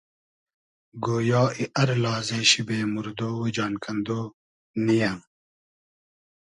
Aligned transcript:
گۉیا 1.05 1.43
ای 1.57 1.65
ار 1.81 1.89
لازې 2.03 2.39
شی 2.49 2.61
بې 2.67 2.79
موردۉ 2.93 3.19
و 3.37 3.41
جان 3.55 3.73
کئندۉ 3.83 4.07
نییۂ 4.85 5.11